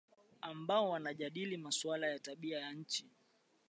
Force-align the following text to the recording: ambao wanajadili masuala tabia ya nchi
ambao 0.41 0.89
wanajadili 0.89 1.57
masuala 1.57 2.19
tabia 2.19 2.59
ya 2.59 2.71
nchi 2.71 3.09